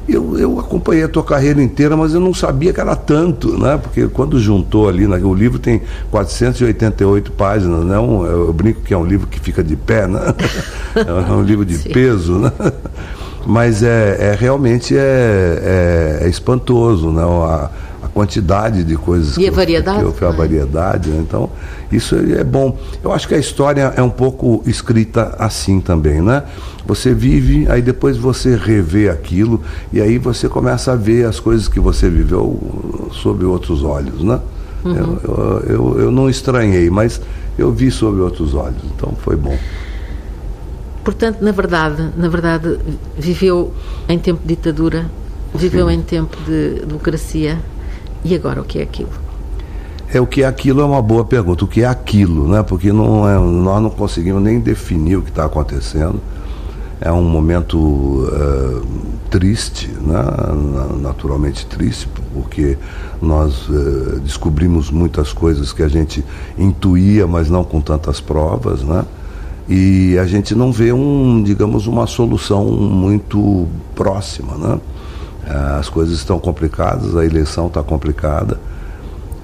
[0.08, 3.78] eu, eu acompanhei a tua carreira inteira, mas eu não sabia que era tanto, né?
[3.78, 7.98] Porque quando juntou ali, né, o livro tem 488 páginas, né?
[7.98, 10.20] Um, eu brinco que é um livro que fica de pé, né?
[10.96, 12.52] É um livro de peso, né?
[13.46, 17.22] Mas é, é realmente é, é, é espantoso, né?
[17.22, 17.70] A,
[18.12, 21.18] quantidade de coisas e que a variedade, eu, que eu, a variedade né?
[21.20, 21.50] então
[21.90, 26.42] isso é bom eu acho que a história é um pouco escrita assim também né
[26.86, 29.60] você vive aí depois você revê aquilo
[29.92, 34.40] e aí você começa a ver as coisas que você viveu sob outros olhos né
[34.84, 35.18] uhum.
[35.24, 37.20] eu, eu, eu não estranhei mas
[37.56, 39.56] eu vi sob outros olhos então foi bom
[41.04, 42.78] portanto na verdade na verdade
[43.16, 43.72] viveu
[44.08, 45.06] em tempo de ditadura
[45.54, 45.94] viveu Sim.
[45.94, 47.58] em tempo de democracia
[48.24, 49.10] e agora o que é aquilo?
[50.12, 51.64] É o que é aquilo é uma boa pergunta.
[51.64, 52.62] O que é aquilo, né?
[52.62, 56.20] Porque não é, nós não conseguimos nem definir o que está acontecendo.
[57.00, 58.86] É um momento uh,
[59.30, 60.22] triste, né?
[61.00, 62.76] naturalmente triste, porque
[63.22, 66.22] nós uh, descobrimos muitas coisas que a gente
[66.58, 69.06] intuía, mas não com tantas provas, né?
[69.68, 74.80] E a gente não vê um, digamos, uma solução muito próxima, né?
[75.78, 78.58] As coisas estão complicadas, a eleição está complicada,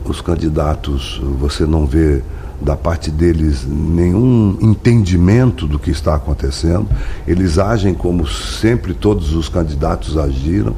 [0.04, 2.22] os candidatos você não vê
[2.60, 6.86] da parte deles nenhum entendimento do que está acontecendo.
[7.26, 10.74] Eles agem como sempre todos os candidatos agiram.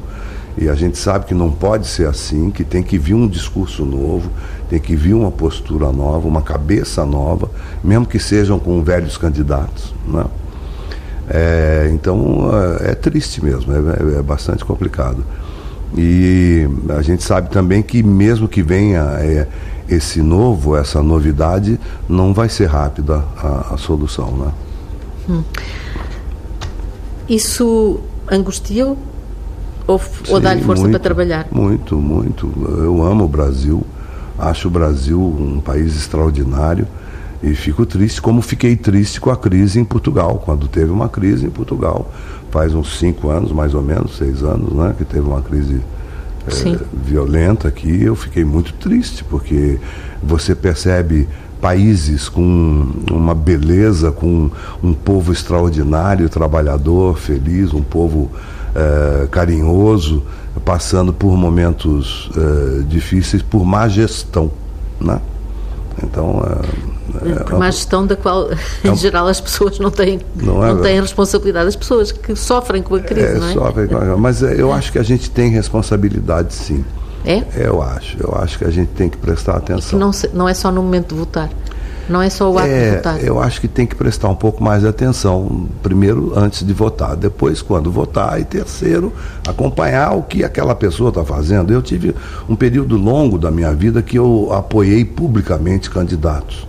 [0.57, 3.85] E a gente sabe que não pode ser assim, que tem que vir um discurso
[3.85, 4.29] novo,
[4.69, 7.49] tem que vir uma postura nova, uma cabeça nova,
[7.81, 9.93] mesmo que sejam com velhos candidatos.
[10.05, 10.25] Né?
[10.25, 10.48] É,
[11.91, 12.49] então
[12.81, 15.23] é, é triste mesmo, é, é, bastante complicado.
[15.97, 19.47] E a gente sabe também que mesmo que venha é,
[19.87, 24.31] esse novo, essa novidade, não vai ser rápida a, a solução.
[24.31, 24.51] Né?
[25.29, 25.43] Hum.
[27.27, 31.47] Isso angustia ou, ou dá-lhe força muito, para trabalhar?
[31.51, 32.51] Muito, muito.
[32.77, 33.83] Eu amo o Brasil,
[34.37, 36.87] acho o Brasil um país extraordinário
[37.41, 41.45] e fico triste, como fiquei triste com a crise em Portugal, quando teve uma crise
[41.45, 42.11] em Portugal,
[42.51, 45.81] faz uns cinco anos, mais ou menos, seis anos, né, que teve uma crise
[46.47, 49.79] é, violenta aqui, eu fiquei muito triste, porque
[50.21, 51.27] você percebe
[51.61, 54.49] países com uma beleza, com
[54.81, 58.31] um povo extraordinário, trabalhador, feliz, um povo
[58.75, 60.23] é, carinhoso,
[60.65, 64.51] passando por momentos é, difíceis por má gestão,
[64.99, 65.19] né?
[66.03, 66.43] Então,
[67.23, 68.49] é, é, por má gestão da qual,
[68.83, 71.67] em geral, as pessoas não têm, não, é, não têm responsabilidade.
[71.67, 73.53] As pessoas que sofrem com a crise, é, não é?
[73.53, 76.83] Sofrem com a, mas eu acho que a gente tem responsabilidade, sim.
[77.25, 77.43] É?
[77.55, 78.17] Eu acho.
[78.19, 79.89] Eu acho que a gente tem que prestar atenção.
[79.89, 81.49] Que não, não é só no momento de votar.
[82.09, 83.23] Não é só o ato é, de votar.
[83.23, 87.15] Eu acho que tem que prestar um pouco mais de atenção, primeiro antes de votar,
[87.15, 89.13] depois quando votar, e terceiro,
[89.47, 91.71] acompanhar o que aquela pessoa está fazendo.
[91.71, 92.15] Eu tive
[92.49, 96.67] um período longo da minha vida que eu apoiei publicamente candidatos.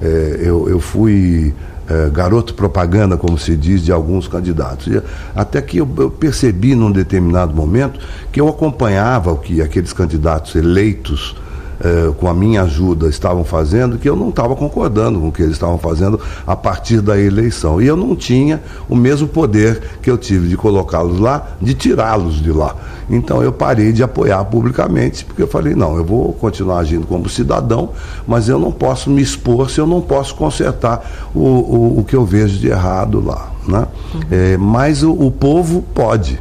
[0.00, 1.54] É, eu, eu fui
[1.90, 5.02] é, garoto propaganda, como se diz, de alguns candidatos.
[5.34, 8.00] Até que eu, percebi num determinado momento
[8.32, 11.36] que eu acompanhava o que aqueles candidatos eleitos
[11.82, 15.40] eh, com a minha ajuda, estavam fazendo, que eu não estava concordando com o que
[15.40, 17.80] eles estavam fazendo a partir da eleição.
[17.80, 22.42] E eu não tinha o mesmo poder que eu tive de colocá-los lá, de tirá-los
[22.42, 22.76] de lá.
[23.08, 27.28] Então eu parei de apoiar publicamente, porque eu falei, não, eu vou continuar agindo como
[27.28, 27.90] cidadão,
[28.26, 32.14] mas eu não posso me expor se eu não posso consertar o, o, o que
[32.14, 33.50] eu vejo de errado lá.
[33.66, 33.86] Né?
[34.14, 34.20] Uhum.
[34.30, 36.40] É, mas o, o povo pode.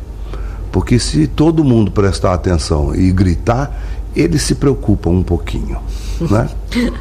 [0.72, 3.89] Porque se todo mundo prestar atenção e gritar,
[4.20, 5.80] eles se preocupam um pouquinho,
[6.22, 6.50] né?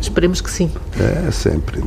[0.00, 0.70] Esperemos que sim.
[0.98, 1.82] É, sempre.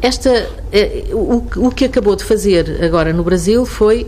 [0.00, 4.06] Esta, é, o, o que acabou de fazer agora no Brasil foi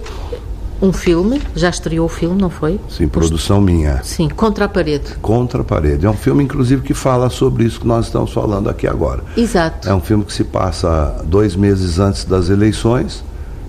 [0.82, 2.80] um filme, já estreou o filme, não foi?
[2.88, 4.02] Sim, produção minha.
[4.02, 5.14] Sim, Contra a Parede.
[5.22, 6.04] Contra a Parede.
[6.04, 9.22] É um filme, inclusive, que fala sobre isso que nós estamos falando aqui agora.
[9.36, 9.88] Exato.
[9.88, 13.24] É um filme que se passa dois meses antes das eleições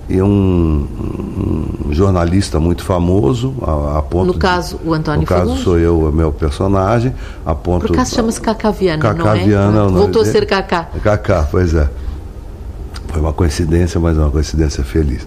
[0.07, 0.87] e um,
[1.87, 5.79] um, jornalista muito famoso a, a ponto no caso de, o Antônio no caso sou
[5.79, 7.13] eu meu personagem
[7.43, 9.43] a ponto por acaso chama-se Cacá Viana Cacá não é?
[9.43, 10.89] Viana, voltou a ser Cacá.
[11.03, 11.89] Cacá pois é.
[13.07, 15.25] Foi uma coincidência mas uma coincidência feliz.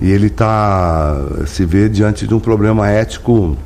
[0.00, 1.16] E ele está
[1.46, 3.56] se vê diante de um problema ético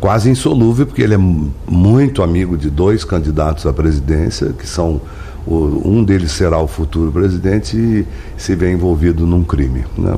[0.00, 5.00] quase insolúvel porque ele é muito amigo de dois candidatos à presidência que são
[5.46, 8.06] um deles será o futuro presidente e
[8.36, 9.84] se vê envolvido num crime.
[9.96, 10.12] Né?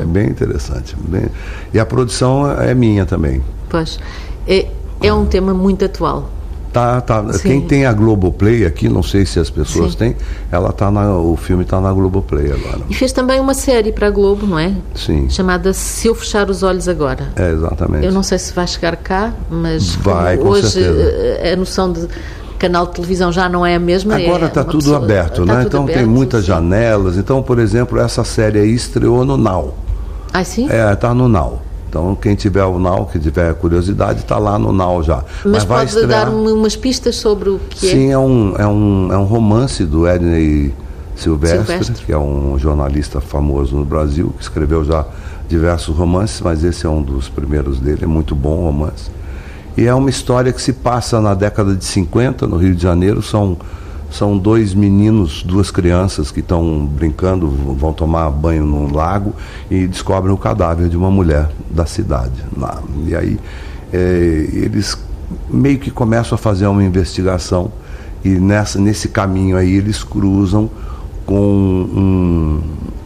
[0.00, 0.96] É bem interessante.
[0.96, 1.26] Bem...
[1.72, 3.42] E a produção é minha também.
[3.68, 3.98] Pois.
[4.46, 4.66] É,
[5.02, 6.30] é um tema muito atual.
[6.72, 7.24] Tá, tá.
[7.42, 9.98] Quem tem a Globoplay aqui, não sei se as pessoas Sim.
[9.98, 10.16] têm,
[10.50, 12.80] ela tá na, o filme está na Globoplay agora.
[12.88, 14.72] E fez também uma série para a Globo, não é?
[14.94, 15.28] Sim.
[15.30, 17.32] Chamada Se Eu Fechar os Olhos Agora.
[17.36, 18.04] É, exatamente.
[18.04, 21.00] Eu não sei se vai chegar cá, mas vai, hoje certeza.
[21.00, 22.06] Eh, a noção de
[22.58, 24.16] canal de televisão já não é a mesma.
[24.16, 25.54] Agora está é tudo pessoa, aberto, tá né?
[25.54, 26.48] Tudo então aberto, tem muitas sim.
[26.48, 27.16] janelas.
[27.16, 29.74] Então, por exemplo, essa série aí estreou no Now.
[30.32, 30.68] Ah, sim?
[30.70, 31.62] É, está no Now.
[31.88, 35.24] Então, quem tiver o Now, que tiver curiosidade, está lá no Now já.
[35.44, 36.26] Mas, Mas pode estrear...
[36.26, 37.90] dar-me umas pistas sobre o que é?
[37.90, 40.74] Sim, é um, é um, é um romance do Edney
[41.16, 45.04] Silvestre, Silvestre, que é um jornalista famoso no Brasil, que escreveu já
[45.48, 49.10] diversos romances, mas esse é um dos primeiros dele, é muito bom romance.
[49.78, 53.22] E é uma história que se passa na década de 50, no Rio de Janeiro.
[53.22, 53.56] São,
[54.10, 59.32] são dois meninos, duas crianças que estão brincando, vão tomar banho num lago
[59.70, 62.44] e descobrem o cadáver de uma mulher da cidade.
[62.56, 62.82] Lá.
[63.06, 63.38] E aí
[63.92, 64.98] é, eles
[65.48, 67.70] meio que começam a fazer uma investigação
[68.24, 70.68] e nessa, nesse caminho aí eles cruzam
[71.24, 72.62] com um,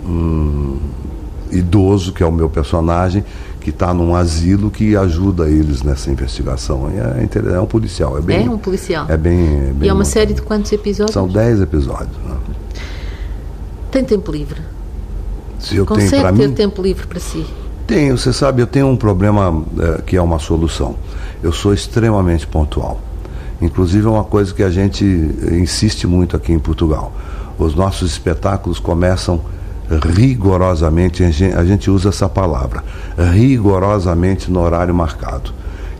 [0.06, 0.78] um
[1.50, 3.22] idoso, que é o meu personagem,
[3.62, 6.90] que está num asilo que ajuda eles nessa investigação.
[6.90, 8.18] É, é, um policial.
[8.18, 9.06] É, bem, é um policial.
[9.08, 11.14] É bem, é bem e é uma série de quantos episódios?
[11.14, 12.16] São dez episódios.
[12.24, 12.36] Né?
[13.90, 14.60] Tem tempo livre?
[15.58, 17.46] Se eu Consegue tenho ter mim, tempo livre para si?
[17.86, 20.96] Tenho, você sabe, eu tenho um problema é, que é uma solução.
[21.42, 23.00] Eu sou extremamente pontual.
[23.60, 25.04] Inclusive é uma coisa que a gente
[25.52, 27.12] insiste muito aqui em Portugal.
[27.58, 29.40] Os nossos espetáculos começam
[30.14, 32.82] rigorosamente, a gente usa essa palavra,
[33.32, 35.52] rigorosamente no horário marcado.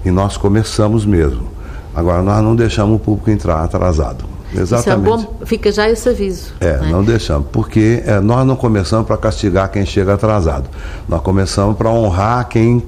[0.05, 1.47] E nós começamos mesmo.
[1.95, 4.25] Agora, nós não deixamos o público entrar atrasado.
[4.55, 4.81] Exatamente.
[4.81, 6.53] Isso é bom, fica já esse aviso.
[6.61, 6.89] É, né?
[6.91, 10.69] não deixamos, porque é, nós não começamos para castigar quem chega atrasado.
[11.09, 12.83] Nós começamos para honrar quem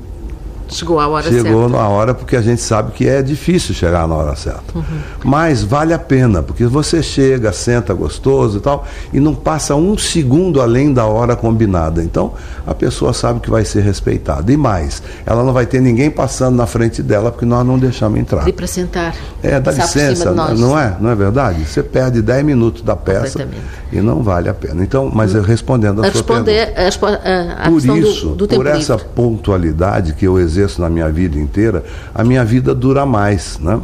[0.74, 1.48] Chegou a hora Chegou certa.
[1.48, 4.76] Chegou na hora porque a gente sabe que é difícil chegar na hora certa.
[4.76, 4.82] Uhum.
[5.24, 9.96] Mas vale a pena, porque você chega, senta gostoso e tal, e não passa um
[9.96, 12.02] segundo além da hora combinada.
[12.02, 12.34] Então,
[12.66, 14.52] a pessoa sabe que vai ser respeitada.
[14.52, 18.18] E mais, ela não vai ter ninguém passando na frente dela, porque nós não deixamos
[18.18, 18.48] entrar.
[18.48, 19.14] E para sentar.
[19.42, 20.96] É, dá licença, não é?
[21.00, 21.64] Não é verdade?
[21.64, 23.46] Você perde 10 minutos da peça
[23.92, 24.82] e não vale a pena.
[24.82, 27.20] Então, mas respondendo a, a sua responder pergunta.
[27.24, 29.08] A, a, por isso, do, do por essa livre.
[29.14, 33.80] pontualidade que eu exerço na minha vida inteira, a minha vida dura mais, né?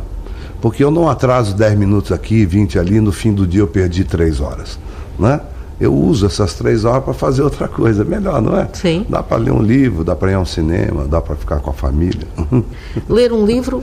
[0.60, 4.04] Porque eu não atraso 10 minutos aqui, 20 ali, no fim do dia eu perdi
[4.04, 4.78] 3 horas,
[5.18, 5.40] né?
[5.80, 8.68] Eu uso essas três horas para fazer outra coisa, melhor, não é?
[8.74, 9.06] Sim.
[9.08, 11.70] Dá para ler um livro, dá para ir a um cinema, dá para ficar com
[11.70, 12.28] a família.
[13.08, 13.82] Ler um livro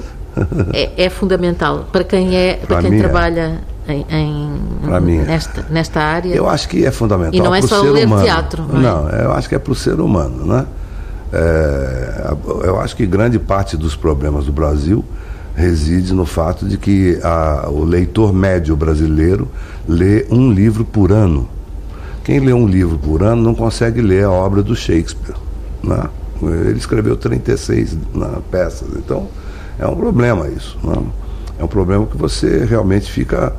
[0.74, 3.94] é, é fundamental para quem é, para quem mim trabalha é.
[3.94, 6.36] em, em mim, nesta, nesta área.
[6.36, 7.34] Eu acho que é fundamental.
[7.34, 8.24] E não é só ler humano.
[8.24, 8.64] teatro.
[8.72, 9.26] Não, não é?
[9.26, 10.68] eu acho que é para o ser humano, né?
[11.32, 15.04] É, eu acho que grande parte dos problemas do Brasil
[15.56, 19.48] reside no fato de que a, o leitor médio brasileiro
[19.88, 21.50] lê um livro por ano.
[22.24, 25.36] Quem lê um livro por ano não consegue ler a obra do Shakespeare.
[25.84, 26.04] Né?
[26.42, 29.28] Ele escreveu 36 né, peças, então
[29.80, 30.78] é um problema isso.
[30.84, 30.96] Né?
[31.60, 33.56] É um problema que você realmente fica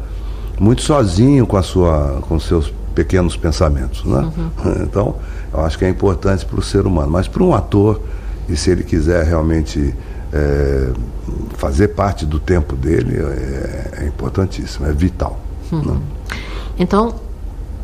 [0.60, 4.30] muito sozinho com a sua, com seus pequenos pensamentos, né?
[4.36, 4.82] Uhum.
[4.82, 5.16] Então,
[5.52, 7.10] eu acho que é importante para o ser humano.
[7.10, 8.00] Mas para um ator,
[8.48, 9.94] e se ele quiser realmente
[10.32, 10.90] é,
[11.56, 15.38] fazer parte do tempo dele, é, é importantíssimo, é vital.
[15.72, 15.96] Né?
[16.78, 17.14] Então,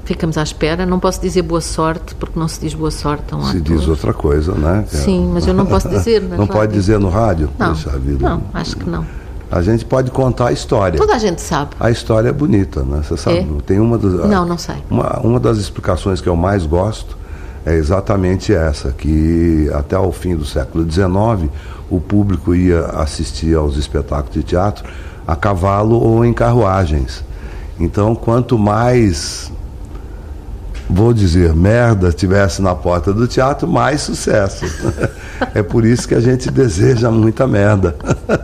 [0.04, 0.86] ficamos à espera.
[0.86, 3.62] Não posso dizer boa sorte, porque não se diz boa sorte a um Se ator.
[3.62, 4.84] diz outra coisa, né?
[4.88, 6.22] Sim, mas eu não posso dizer.
[6.22, 6.52] não rádio.
[6.52, 7.50] pode dizer no rádio?
[7.58, 7.74] Não,
[8.20, 9.04] não, acho que não.
[9.50, 10.98] A gente pode contar a história.
[10.98, 11.70] Toda a gente sabe.
[11.78, 13.02] A história é bonita, né?
[13.02, 13.38] Você sabe?
[13.38, 13.46] É?
[13.64, 14.76] Tem uma das, Não, não sei.
[14.90, 17.16] Uma, uma das explicações que eu mais gosto
[17.66, 21.50] é exatamente essa, que até o fim do século XIX
[21.90, 24.84] o público ia assistir aos espetáculos de teatro
[25.26, 27.24] a cavalo ou em carruagens.
[27.80, 29.50] Então, quanto mais
[30.88, 34.64] vou dizer, merda tivesse na porta do teatro, mais sucesso.
[35.54, 37.96] é por isso que a gente deseja muita merda.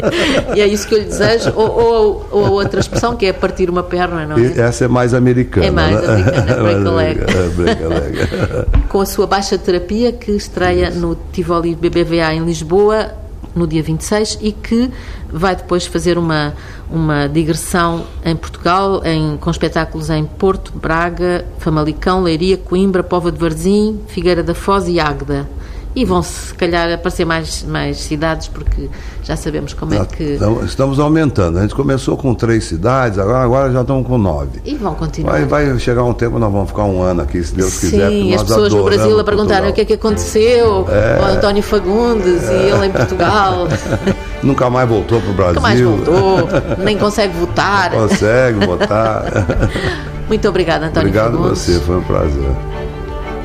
[0.54, 3.32] e é isso que eu lhe desejo, ou, ou, ou, a outra expressão, que é
[3.32, 4.40] partir uma perna, não é?
[4.40, 5.66] E essa é mais americana.
[5.66, 6.06] É mais né?
[6.06, 7.20] americana, break a leg.
[7.20, 8.16] É, break a leg.
[8.88, 10.98] Com a sua baixa terapia, que estreia isso.
[10.98, 13.20] no Tivoli BBVA em Lisboa,
[13.54, 14.90] no dia 26 e que
[15.32, 16.54] vai depois fazer uma,
[16.90, 23.38] uma digressão em Portugal, em, com espetáculos em Porto, Braga, Famalicão, Leiria, Coimbra, Pova de
[23.38, 25.48] Varzim, Figueira da Foz e Águeda.
[25.94, 28.88] E vão se calhar aparecer mais, mais cidades, porque
[29.24, 30.38] já sabemos como é que.
[30.64, 31.58] Estamos aumentando.
[31.58, 34.60] A gente começou com três cidades, agora, agora já estamos com nove.
[34.64, 35.32] E vão continuar.
[35.32, 38.08] Vai, vai chegar um tempo, nós vamos ficar um ano aqui, se Deus Sim, quiser.
[38.08, 41.62] Sim, as pessoas no Brasil a perguntarem o que é que aconteceu, é, o António
[41.62, 43.66] Fagundes é, e ele em Portugal.
[44.44, 45.54] Nunca mais voltou para o Brasil.
[45.54, 46.48] Nunca mais voltou,
[46.84, 47.90] nem consegue votar.
[47.90, 49.24] Consegue votar.
[50.28, 51.68] Muito obrigada, António Obrigado Fagundes.
[51.68, 52.79] a você, foi um prazer.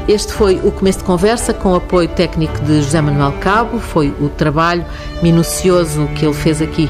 [0.07, 4.13] Este foi o começo de conversa com o apoio técnico de José Manuel Cabo, foi
[4.21, 4.85] o trabalho
[5.23, 6.89] minucioso que ele fez aqui.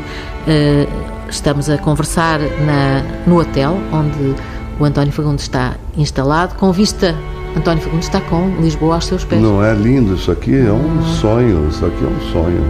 [1.30, 4.36] Estamos a conversar na, no hotel onde
[4.78, 7.15] o António Fagundes está instalado, com vista.
[7.56, 9.41] António Fagundes está com Lisboa aos seus pés.
[9.41, 10.54] Não é lindo isso aqui?
[10.54, 11.04] É um hum.
[11.21, 11.69] sonho.
[11.69, 12.63] Isso aqui é um sonho.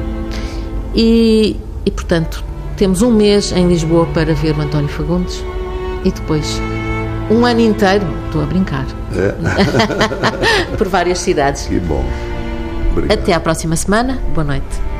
[0.93, 2.43] E, e, portanto,
[2.77, 5.43] temos um mês em Lisboa para ver o António Fagundes
[6.03, 6.61] e depois
[7.29, 8.85] um ano inteiro, estou a brincar,
[9.15, 9.35] é.
[10.77, 11.67] por várias cidades.
[11.67, 12.05] Que bom.
[12.91, 13.19] Obrigado.
[13.19, 14.19] Até à próxima semana.
[14.33, 14.94] Boa noite.